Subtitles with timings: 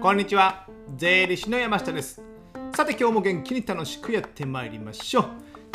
[0.00, 0.66] こんにちは。
[0.96, 2.22] 税理士の山下です。
[2.74, 5.24] さて今日も元気に楽しくやってまいりましょう。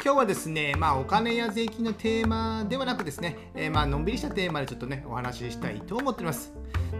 [0.04, 6.52] 今日はですね、まあ、お金や税金のテーマではなくですね、えー、まあのんびりしたテーマでちょっとねお話ししたいと思っております。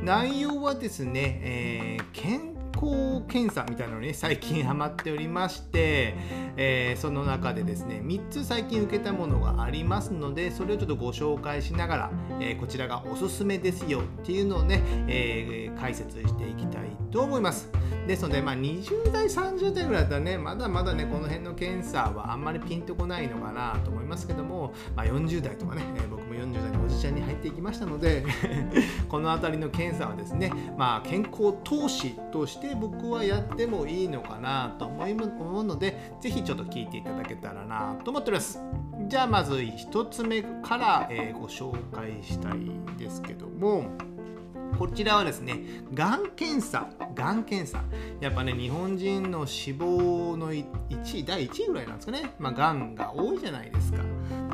[0.04, 6.16] 内容はですね、えー、健康検査みたいなのに、ね、最近ハマっておりまして、
[6.58, 17.70] えー、その中でですね3つ最近受けたものがありますのでそれをちょっとご紹介しながら、えー、こちらがおすすめですよっていうのをね、えー、解説していきたいと思います。
[18.08, 28.24] ですので、まあ、20代30代ぐらいだったらねまだまだねこの辺の検査はあんまりピンとこないのかなと思いますけども、まあ、40代とかね、え僕も40代のおじちゃんに入っていきましたので
[29.10, 38.62] この辺りの検査はですね、まあ、健康投資としてして僕ははやってもいいのかなと思い思うので是非ちょっと聞いていただけたらなと思っております
[39.08, 43.90] じゃあまず1つ目から、え、ご紹介したいんですけども
[44.78, 45.60] こちらはですね、
[45.94, 47.82] がん検査、がん検査。
[48.20, 50.66] やっぱね、日本人の死亡の1
[51.20, 52.34] 位、第1位ぐらいなんですかね。
[52.40, 54.04] まあ、がんが多いじゃないですか。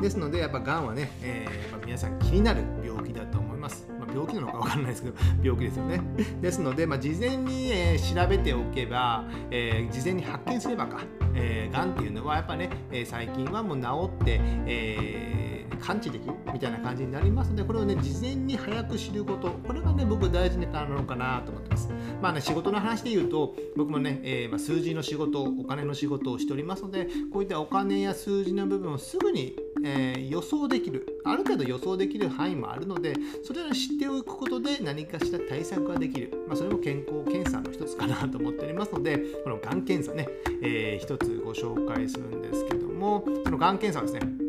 [0.00, 3.88] ですので、やっぱがんはね、えー、皆さん気になる病気だと思います。
[4.12, 6.00] 病気なのか分かんないですけど、病気ですよね。
[6.40, 11.00] ですので、まあ、事前に、えー、調べておけば、えー、事前に発見すればか、
[11.34, 15.41] えー、っていうのはやっぱね、えー、最近はもう治って、えー、
[15.82, 21.88] 完治できるみたいな感じになりますので、これをね、事前に早く知ること、これがね、僕大事なのかなと思ってます。
[22.20, 40.28] まあね、仕事の話で言うと、僕もね、え、まあ、数字の仕事、お金の仕事をしておりますので、こういったお金や数字の部分をすぐにえー、予想できるある程度予想できる範囲もあるのでそれを知っておくことで何かしら対策ができる、まあ、それも健康検査の一つかなと思っておりますのでこのがん検査ね、
[40.62, 44.41] えー、一つご紹介するんですけどもそのがん検査はですね、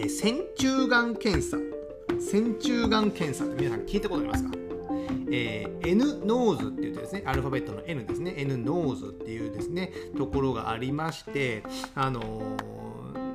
[0.00, 1.58] えー、線虫がん検査。
[2.18, 3.44] 線虫がん検査。
[3.44, 4.50] って皆さん聞いたことありますか？
[5.30, 11.62] えー、N ノーズって言ってですね、アルファベットの N ですね、N ノーズっていうですね、ところがありまして、
[11.94, 12.80] あのー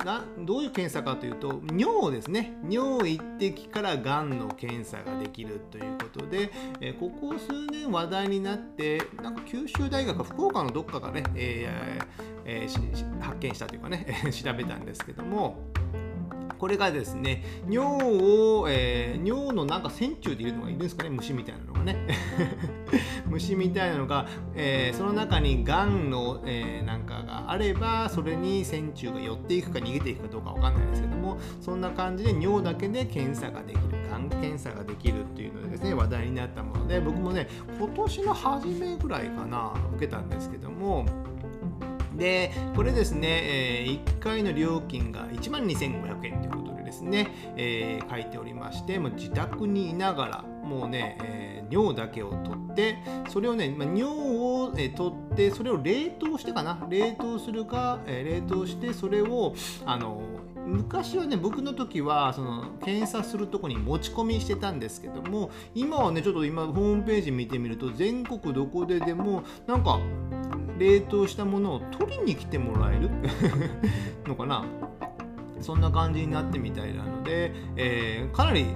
[0.04, 2.56] がどういう検査かというと尿ですね。
[2.68, 12.06] 尿一滴からがんの検査ができるということで、えここ数年話題になってなんか九州大学福岡のどっかがね、えー
[12.44, 15.72] えー、発見したというかね調べたんですけども
[16.58, 21.96] これがですね尿を、えー、尿のなんか線虫でいうのがいるんですかね虫みたいなのがね。
[23.26, 41.04] 虫みたいなのが、えー、その中にがんの、えー、なんかがあればそれに線虫が寄っていくか逃げていくかどうかわかんないですけどもそんな感じで尿だけで検査ができるがん検査ができるっていうのでですね話題になったもので僕もね今年の初めぐらいかな受けたんですけども
[42.16, 43.28] でこれですね、
[43.82, 60.20] えー、1回の料金が1万2500円ということでですね、えー、書いておりましてもう自宅にいながらもうね、えー、尿だけを取ってそれをね、まあ、尿を、えー、取ってそれを冷凍してかな冷凍するか、えー、冷凍してそれをあの
[60.66, 70.00] 昔はね僕の時はその検査するとこに持ち込みしてたんですけども今はねちょっと今ホームページ見てみると全国どこででもなんか
[70.78, 73.10] 冷凍したものを取りに来てもらえる？
[74.26, 74.64] のかな？
[75.60, 78.66] そんな感じになってみたいなので、えー、かなり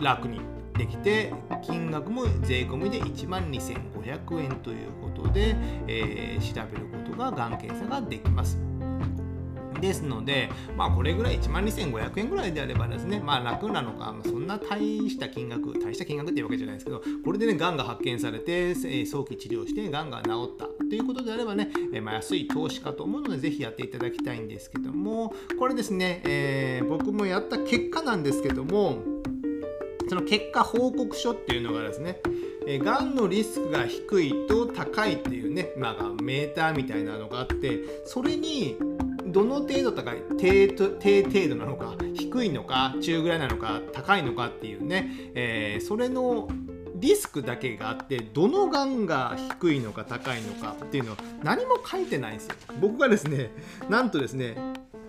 [0.00, 0.40] 楽に
[0.78, 1.32] できて
[1.62, 5.56] 金額も税込みで1万2500円ということで、
[5.88, 8.58] えー、調べることががん検査ができます。
[9.80, 14.78] ですので、まあ、これぐらい1万2500円ぐらいであればですね、まあ、楽なのか、そんな大
[15.08, 28.98] した金額、大した金額っていうわけじゃないですけど、これでね、がんが発見されて、早期治療して、がんが治ったということであればね、えまあ、安い投資かと思うので、ぜひやっていただきたいんですけども、これですね、えー、僕もやった結果なんですけども、
[30.08, 32.20] その結果報告書っていうのがですね、
[32.68, 38.76] えがんのリスクが低いと高いっていうね、まあ、メーターみたいなのがあってそれに
[39.36, 46.48] どの程度高い低低程度なのか低いのか中ぐらいなのか高いのかっていうね、えー、それの
[46.94, 52.54] リスクだけがあってどのがんが低いのか高いのかっていうのは何も書いてないんですよ。
[52.80, 53.50] 僕がですね
[53.90, 54.56] なんとですね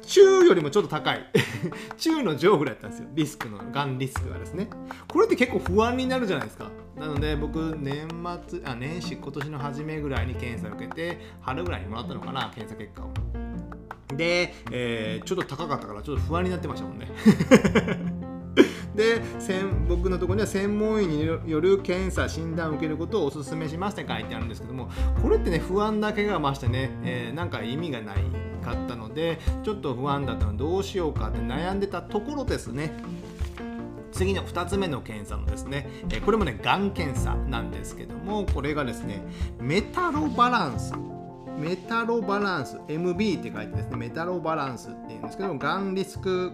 [0.02, 1.26] 中よりもちょっと高い。
[1.96, 3.08] 中の上ぐらいだったんですよ。
[3.14, 4.68] リスクのがんリスクがですね。
[5.08, 6.70] これって結構不安になるじゃないですか。
[6.98, 8.10] なので僕年
[8.50, 13.47] 末あ年始今年の初めぐらいに検査を受けて春ぐらいにもらったのかな検査結果を。
[14.16, 17.12] で、えー、ちょっと高かったからちょっと不安になってましたもんね
[18.96, 19.22] で
[19.88, 24.90] 僕のところには専門医による検査診断を受けることをお勧めしますって書いてあるんですけども
[25.22, 28.18] これってね不安だけが増してね、えー、なんか意味がない
[28.64, 32.92] かったのでちょっと不安だったのどうしようかって悩んでたところですね
[34.18, 39.22] 次の2つ目の検査のですね、えこれもね、がん検査なんですけども、これがですね、
[39.60, 40.94] メタロバランス。
[41.58, 46.54] メタロバランス、MB って書いてですね、メタロバランスっていうんですけど、がんリスク、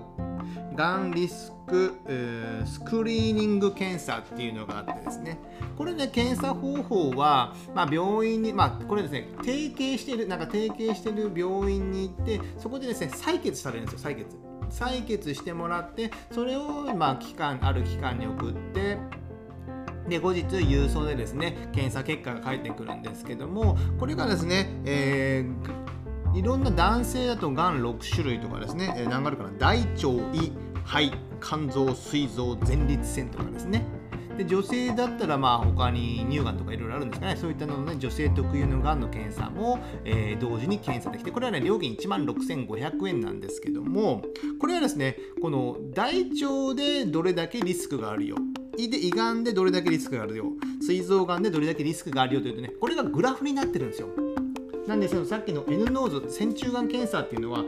[0.76, 5.38] がんリスク、えー、スクリーニング検査っていうのがあってですね、
[5.78, 14.54] これね、検査方法は、まあ、病院に、まあ、これですね、提携してる、なんか提携してる病院に行って、そこでですね、採血されるんですよ、採血。
[14.74, 18.98] 採血してもらってそれをまあ期間ある期間に送って
[20.08, 30.52] で後日郵送でですね検査結果が返ってくるんですけどもこれがですね、えー、いろんな男性だとがん6種類とかですね、え、何があるかな大腸胃
[30.84, 31.12] 肺
[31.42, 33.86] 肝臓膵臓前立腺とかですね。
[34.38, 37.36] で女性だったらまあ他に乳がんとかいろいろあるんですかね。
[37.36, 44.24] そういったのね女性特有のがんの検査も、えー、同時に検査できてこれはね料金1万6500円なんですけども
[44.60, 48.38] これはですねこの大腸でどれだけリスクがあるよ。
[48.78, 50.46] 胃で胃がんでどれだけリスクがあるよ。
[50.82, 54.10] 膵臓がんでどれだけリスクがあるよというとねこれがグラフになってるんですよ。
[54.88, 57.64] なんでそのさっきの N ノーズ線虫がん検査っていうのは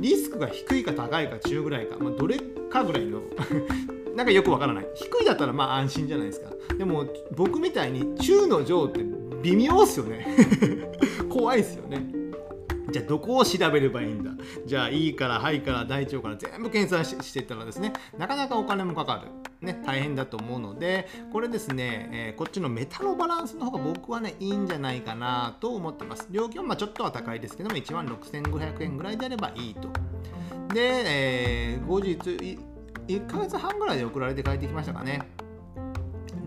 [0.00, 2.38] リスクが低いか高いか中ぐらいか、まあ、どれ
[2.70, 3.22] かぐらいの
[4.16, 4.88] なんかよくわからない。
[4.94, 6.50] 低いだったらまあ安心じゃないですか。
[6.76, 7.06] でも
[7.36, 9.04] 僕みたいに中の上って
[9.42, 10.26] 微妙っすよね。
[11.28, 12.25] 怖いっすよね。
[12.96, 14.30] じゃあどこを調べればいいんだ？
[14.64, 19.30] じゃあいいから肺から大腸から全部検査していったらですねなかなかお金もかかる。
[19.60, 26.28] ね、大変だと思うのでこれですね、えー、こっちのメタロバランスの方が僕はねいいんじゃないかなと思ってます。
[26.30, 29.88] 料金はまちょっとは高いですけども1万6500円ぐらいであればいいと。
[30.74, 32.18] で、えー、後日
[33.08, 35.22] 1ヶ月半ぐらいで送られて帰ってきましたかね。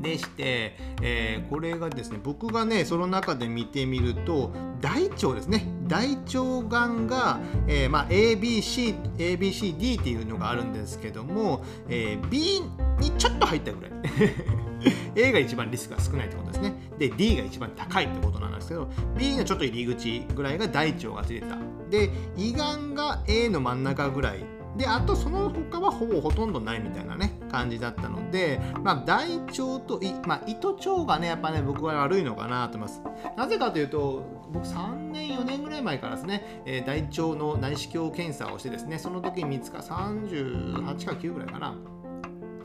[0.01, 4.51] でして、えー、これがですね僕がねその中で見てみると
[4.81, 5.65] 大腸ですね。
[5.87, 12.61] 大腸がんが、えーまあ、ABC ABCD っていうのがあるんですけども、えー、B
[12.99, 13.91] にちょっと入ったぐらい。
[15.15, 16.73] A が一番リスクが少ないってことですね。
[16.97, 18.87] で D が一番高いってことなんですけど
[19.17, 21.57] B のちょっと入り口ぐらいが大腸がついてた。
[21.89, 24.45] で胃がんが A の真ん中ぐらい
[24.79, 33.01] であとその他はほぼほとんどないみたいなね感じだったので、まあ、大腸と胃、まあ、胃と腸がねやっぱね僕は悪いのかなと思います。
[33.35, 34.23] なぜかというと
[34.53, 41.75] 僕3年4年ぐらい前からですね、えー、大腸の内視鏡検査をしてですねその時に見つか38か9ぐらいかな。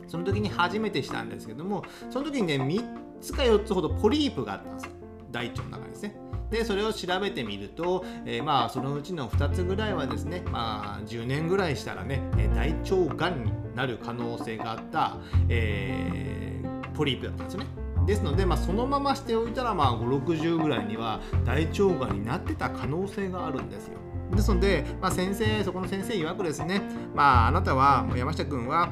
[0.06, 4.92] その時に初めてしたんですけどもその時にね3つか4つほどポリープがあったんですよ。
[5.34, 6.14] 大腸の中ですね
[6.50, 12.22] でそれを調べてみると、えー、まあそのうちの2つぐらいはですね、まあ、10年ぐらいしたらね
[12.54, 17.66] 大腸がんになる可能性があった、えー、ポリープだったんですよね。
[18.06, 23.94] ですので、まあ、そのまましておいたら、まあ、560ぐらいには大腸がんになってた可能性があるんですよ。
[24.30, 26.82] ですので、まあ、先生、そこの先生曰くですね、
[27.14, 28.90] まあ、あなたは、山下君は、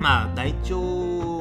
[0.00, 0.70] まあ、大腸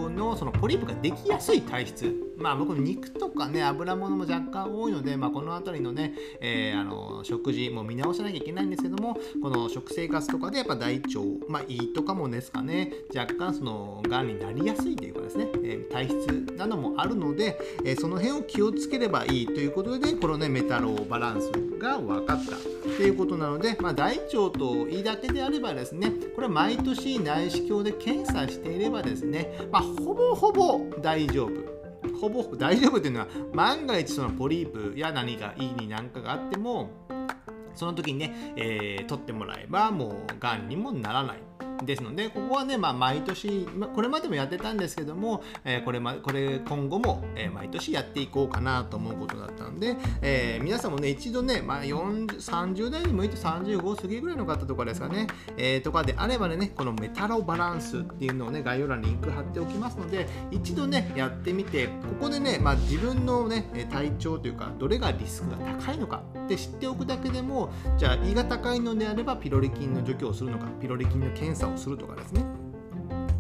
[0.09, 22.51] のそのポリープができやすい体質まあ僕肉とかね油物も若干多いので、まあ、この辺りのね、えー、あの食事も見直さなきゃいけないんですけどもこの食生活とかでやっぱ大腸まあ胃とかもですかね若干そのがんになりやすいというかですね、えー、体質などもあるので、えー、その辺を気をつければいいということでこのねメタローバランスが分かった
[22.95, 31.74] ということなので、まあ、大腸と胃だけであればですねこれは毎年内視鏡で検査していればですね、まあ、ほぼほぼ大丈夫
[32.19, 36.89] ほぼ大丈夫というのは万が一そのポリープや何か胃に何かがあっても
[37.73, 41.54] その時にね、えー、取ってもらえばもうがんにもならない。
[41.83, 55.27] ですのでここはね、まあ、毎年これまでもやってたんですけども、えー、これまこれ今後も、えー、毎年やっていこうかなと思うことだったんで、えー、皆さんもね一度ね、まあ、30代に向いて35過ぎぐらいの方とかですかね、
[55.57, 72.43] えー、とかであればねこのメタロバランスっていうのをね概要欄にリンク貼っておきますので一度ねやってみてここでね、まあ、自分のね体調というかどれがリスクが高いのかって知っておくだけでもじゃあ胃が高いのであればピロリ菌の除去をするのかピロリ菌の検査査をするとかですね。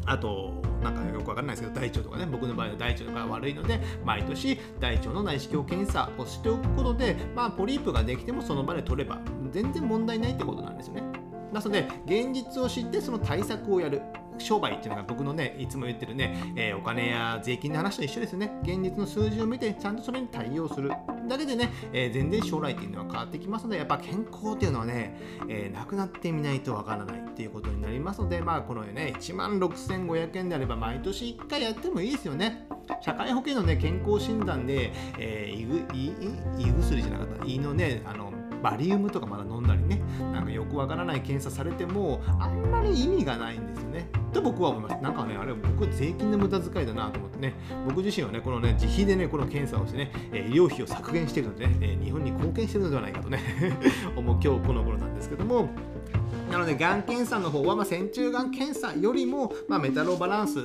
[0.07, 9.19] あとなんかよくわかんないですけど大腸とかね僕の場合は大腸が悪いので毎年大腸の内視鏡検査をしておくことでまあポリープができてもその場で取れば
[9.51, 11.03] 全然問題ないってことなんですよね。
[11.51, 14.01] なので現実を知ってその対策をやる。
[14.37, 18.51] 商売っていうのが僕のねいつも言ってるね、えー、お金や税金の話と一緒ですよね。
[18.63, 20.91] 現実の数字を見てちゃんとそれに対応する。
[21.27, 32.67] だけでね、えー、全然将来っていうのは変わってきますのでやっぱ健康っていうのはね、えー、なくなってみないとわからないっていうことになりますのでまあこのね1万6500円であれば毎年1回やってもいいですよね。
[33.01, 36.13] 社会保険のね健康診断で、えー、胃
[36.59, 38.31] 胃薬じゃなかった胃のねあの
[38.65, 40.01] バリウムとかまだ飲んだりね
[40.33, 45.01] なんかよくわからない検査されてもあんまり意味がないんですよねと僕は思います。
[45.01, 47.53] なんかね、あれ、僕、税金の無駄遣いだなと思ってね、
[47.87, 53.39] 僕自身はね、このね、自費でね、この検査をしてね、医療費を削減してるのでね、日本に貢献してるのではないかとね、
[54.13, 55.69] 思う今日この頃なんですけども、
[56.51, 60.59] なので、がん検査の方は、まあ、線虫がん検査よりも、まあ、メタロバランス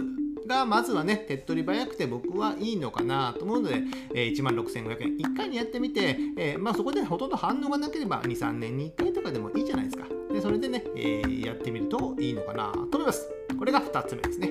[0.50, 3.83] がまずはね手っ取り早くて僕はいいのかなと思うので、
[4.14, 5.16] えー、1万6500円。
[5.16, 10.04] 1回にやってみて、えー、まあ、そこでほとんど反応がなければ23年に1回とかでもいいじゃないですか。
[10.33, 13.30] でそれでね、えー、やってみるといいのかなと思います。
[13.57, 14.50] これが2つ目ですね。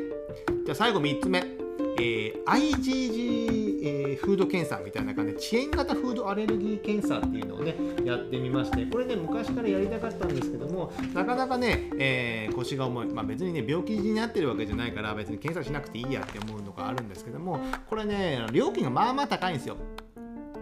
[0.65, 1.69] じゃあ最後3つ目。
[2.00, 7.75] えー、IgG、えー、フード検査みたいな感じで遅延型フードアレルギー検査っていうのをね
[8.06, 19.75] やってみましてこれね昔からやりたかったんですけどもなかなかね、えー、腰が重い、まあ、別にね病気になってるわけじゃないから別に検査しなくていいやって思うのがあるんですけどもこれね料金がまあまあ高いんですよ。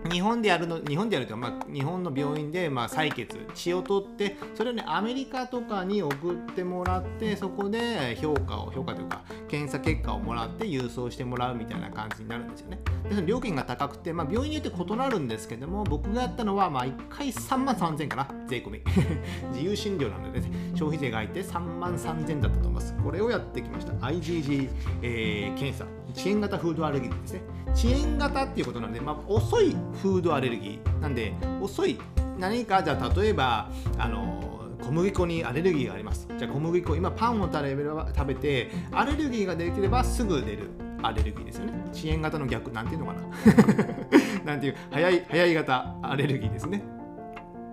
[0.07, 12.79] 日本でやるの日本でやるというか、まあ、日本の病院でまあ採血血を取ってそれをねアメリカとかに送ってもらってそこで評価を評価というか検査結果をもらって郵送してもらうみたいな感じになるんですよね。
[13.09, 18.81] でその料金が高くて、まあ、病院によって異なるんですけども僕がやったのはまあ1回3万3000円かな税込み。
[19.53, 22.95] 自由診療なので、ね、消費税が入って3万3000円だったと思います。
[23.03, 23.93] これをやってきました。
[23.93, 24.69] IgG、
[25.01, 25.85] えー、検査。
[26.15, 27.41] 遅延型フードアレルギーですね。
[27.73, 31.01] 遅延型っていうことなんで、まあ、遅いフードアレルギー。
[31.01, 31.99] なんで遅い。
[32.37, 34.43] 何かじゃ例えばあの
[34.83, 36.27] 小麦粉にアレルギーがあります。
[36.37, 37.75] じゃあ小麦粉今パンを食べ
[38.15, 40.69] 食べてアレルギーができればすぐ出る
[41.01, 41.73] アレルギーですよね。
[41.91, 43.21] 遅延型の逆なんていうのかな。
[44.45, 46.83] なんていう早い早い型アレルギーですね。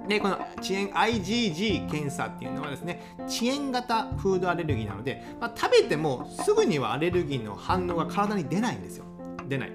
[0.09, 9.07] で、この遅延 IgG 検査っていうのはですね、遅延型フードアレルギーなので、まあ、食べてもすぐにはアレルギーの反応が体に出ないんですよ。
[9.49, 9.73] 出ない。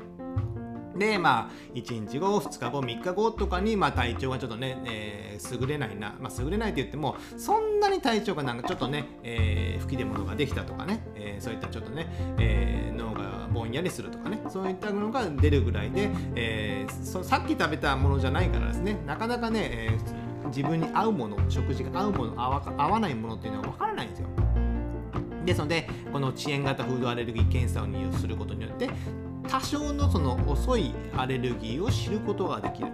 [1.00, 24.28] で、まあ、1日後、2日後、3日後とかに、まあ、体調がちょっとね、えー、優れないな、まあ、優れないと言っても、そんなに体調がなんかちょっとね、えー、吹き出物ができたとかね、えー、そういったちょっとね、えー、脳がぼんやりするとかね、そういったのが出るぐらいで、えー、そさっき食べたものじゃないからですね、なかなかね、えー、自分に合うもの、食事が合うもの、合わ合わないものっていうのは分からないんですよ。
[25.46, 28.90] ですので、この遅延型フードアレルギー検査を利用することによって、
[29.50, 32.90] 多少のその遅いアレルギーを知ることができる。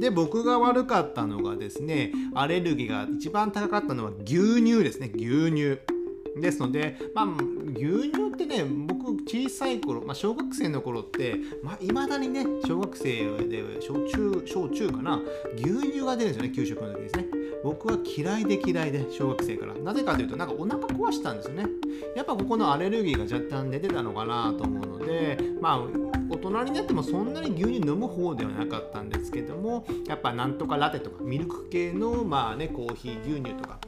[0.00, 5.10] で僕が悪かったのがですねアレルギーが一番高かったのは牛乳ですね。
[5.14, 5.78] 牛乳。
[6.40, 7.26] ですので、まあ、
[7.74, 11.36] 牛乳ってね僕小さい頃、まあ、小学生の頃って
[11.80, 15.20] いまあ、だにね小学生で小中小中かな
[15.56, 17.26] 牛乳が出るんですよね給食の時ですね。
[17.62, 19.74] 僕は嫌いで嫌いで小学生から。
[19.74, 21.66] なぜかというとなんかお腹壊したんですよね。
[22.16, 25.78] やっぱここのアレルギーが若干出てたのかなと思うのでまあ
[26.28, 33.78] 大人になってもそんなに牛乳飲む方ではなかったんですけどもやっぱなんとかラテとかミルク系のまあねコーヒー牛乳とか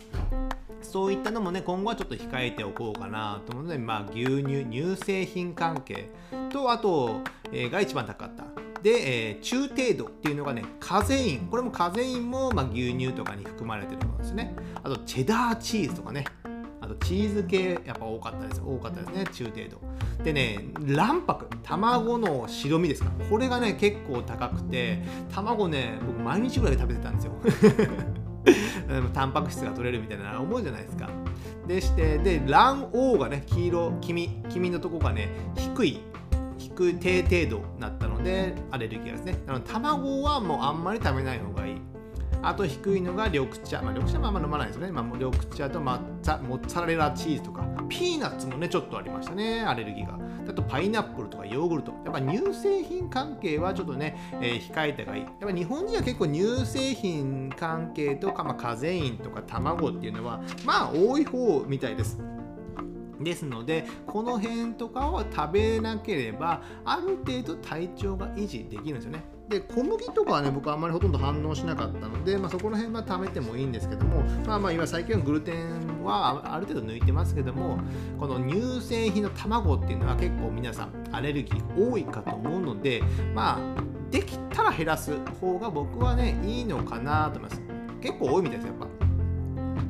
[0.81, 6.11] そういったのもね今後はちょっと控えておこうかなと思うので、まあ、牛乳乳製品関係
[6.51, 7.21] とあと、
[7.53, 8.45] えー、が一番高かった
[8.83, 11.47] で、えー、中程度っていうのがね、カゼイン。
[11.47, 14.55] これもカゼインも、まあ、牛乳とかに含まれてるものですね。
[14.83, 16.25] あと、チェダーチーズとかね。
[16.83, 18.61] あと、チーズ系、やっぱ多かったです。
[18.61, 20.25] 多かったですね、中程度。
[20.25, 23.11] でね、卵白、卵の白身ですか。
[23.31, 25.01] これがね、結構高くて、
[25.33, 27.33] 卵ね、僕毎日ぐらい食べてたんですよ。
[29.15, 31.09] タンパク質が取れるみたいな思うじゃないですか。
[31.69, 36.01] でして、で、卵黄がね、黄色、黄身、黄身のとこがね、低い
[36.73, 41.62] 低低程度だったのでアレルギーがですねなの卵はもうあんまり食べない方がいい
[42.43, 47.63] あと低いのが緑茶、まあ、緑茶はあんま飲まないですよね、まあ、緑茶と抹茶モッツァレラチーズとか。
[47.89, 49.63] ピーナッツもねちょっとありましたね。
[49.63, 50.19] アレルギーが。
[50.49, 51.93] あとパイナップルとかヨーグルト。
[52.05, 55.23] やっぱ乳製品関係はちょっとね、えー、控えた方がいい。
[55.23, 62.19] やっぱ日本人は結構乳製品関係とか、まあ、カゼインとか卵っていうのはまあ多い方みたいです。
[63.21, 69.23] ですのでこの辺とかを食べなければある程度体調が維持できるんですよね。
[69.53, 77.79] で小麦とかはね僕はあんまりほとんど反応しなかったので、まあ、そこら辺は貯めてもいいんですけどもまあまあ今最近はグルテンはある程度抜いてますけども
[78.19, 83.03] この乳製品の卵っていうのは結構皆さんアレルギー多いかと思うので
[83.35, 87.63] まあできたら減らす方が僕はねいいのかなと思います。
[88.01, 89.02] 結構多いみたいですやっぱ。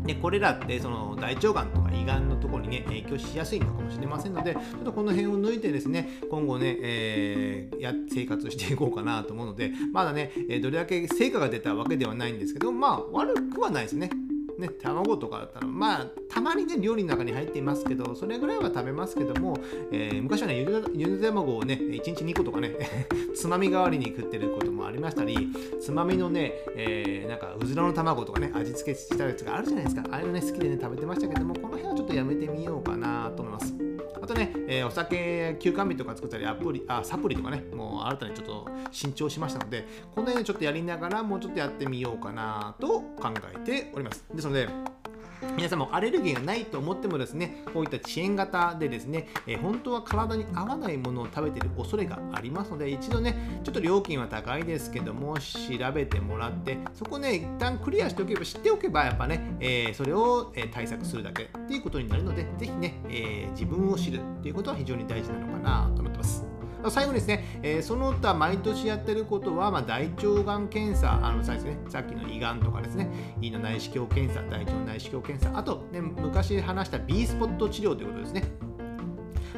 [0.04, 14.10] でこれらってその大腸がんとか胃がんのところにね影響しやすいのかもしれませんのでちょっとこの辺を抜いてですね今後ね、えー、や生活していこうかなと思うのでまだね、えどれだけ成果が出たわけではないんですけどまあ悪くはないですね。
[14.62, 19.58] ね、卵とかだったら、まあ、たまにね、料理の中に入っていますけど、それぐらいは食べますけども、
[19.90, 20.60] えー、昔はね、
[20.94, 22.76] ゆで卵をね、1日2個とかね、
[23.34, 25.48] つまみ代わりに食ってることもありましたり、
[25.80, 30.04] つまみのね、えー、なんか、うずらの卵とかね、味付けしたやつがあるじゃないですか。
[30.10, 33.81] ああいうのね、好きでね、食べてましたけども、この辺はちょっとやめてみようかなと思います。
[34.22, 44.24] またね、えー、お酒、休館日とか作ったり、アプリ、あ、サプリとかね、もう新たにちょっと新調しましたので、この辺でちょっとやりながら、もうちょっとやってみようかなと考えております。
[44.32, 44.68] ですので、
[45.56, 66.51] 皆さんもアレルギーがないと思ってもですね、こういった遅延型でですね、えー、本当は体に合わないものを食べている恐れがありますので、一度ね、ちょっと料金は高いですけども、調べてもらって、そこね、一旦クリアしておけば、知っておけば、やっぱね、えー、それを、え対策するだけっていうことになるので、ぜひね、えー、自分を知るっていうことは非常に大事なのかなと思ってます。
[66.90, 73.08] 最後ですね、えー、その他毎年やってることは、まあ、大腸がん検査、あのさね、さっきの胃がんとかですね、
[73.40, 78.71] 胃の内視鏡検査、大腸内視鏡検査、あと、ね、昔話した B スポット治療ということですね。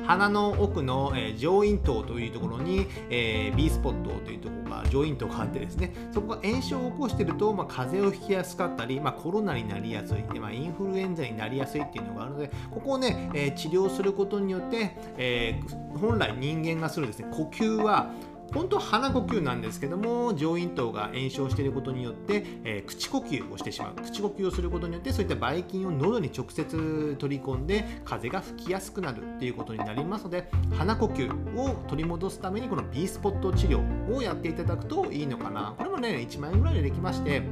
[0.06, 15.60] 鼻の奥の、えー、上咽頭というところに、えー、B スポットというところが上咽頭があってですねそこが炎症を起こしていると、まあ、風邪をひきやすかったり、まあ、コロナになりやすい、まあ、インフルエンザになりやすいっていうのがあるのでここをね、えー、治療することによって、え
[16.00, 18.10] 本来人間がするですね呼吸は
[18.52, 37.42] 本当は鼻呼吸なんですけども上咽頭が炎症していることによって、えー、口呼吸をしてしまう口呼吸をすることによってそういったばい菌を喉に直接取り込んで風が吹きやすくなるっていうことになりますので鼻呼吸を取り戻すためにこの B スポット治療をやっていただくといいのかなこれもね1万円ぐらいでできまして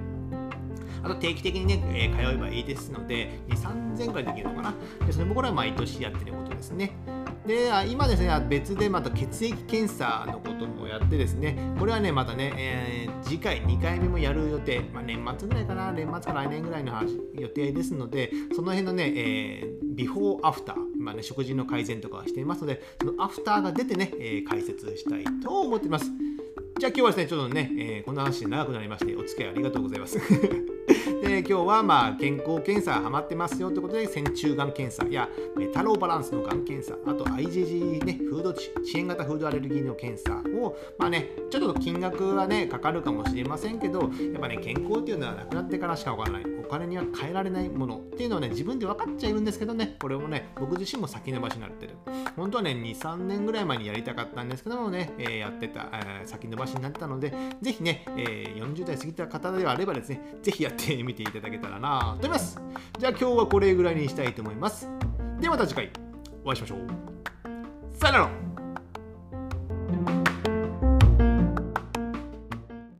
[1.02, 3.56] あと定期的にね、えー、通えばいいですので、2、
[3.96, 4.74] 3000くらいできるのかな。
[5.04, 6.92] でそれもこれは毎年やってることですね。
[7.46, 16.92] で今ですね別でまた血液検査のこともやってですねこれはねまたね、えー、次回2回目もやる予定、まあ、年末ぐらいかな年末か来年ぐらいの
[17.34, 26.06] 予定ですのでその辺のね、えー、ビフォーアフター今ね食事の改善とかはしていますのでそのアフターが出てね、えー、解説したいと思っています。
[26.78, 30.18] じゃあ今日はですねちょっとね、え、こんな話長くなりましてお付き合いありがとうございます。
[31.22, 38.60] で今日はまあ健康検査ハマってますよということで線虫がん検査やメタローバランスのがん検査あと IgG ねフード遅
[38.92, 46.52] 延型フードアレルギーの検査をまあねちょっと金額はねかかるかもしれませんけどやっぱね健康っていうのはなくなってからしかわからない。
[46.64, 49.96] お金には変えられないものっていうのはね自分で分かっちゃいるんですけどね。
[50.00, 51.96] これもね僕自身も先延ばしになってる。
[52.34, 62.58] 本当はね23年ぐらい前にやりたかったんですけどもね、えー、やってた、えー、先延ばしになったのでぜひね、えー、40代過ぎた方であればですねぜひやってみ見ていただけたらなと思います。
[62.98, 64.88] じゃあ今日はこれぐらいにしたいと思います。
[65.40, 65.90] ではまた次回
[66.44, 66.78] お会いしましょう。
[67.94, 68.51] さよなら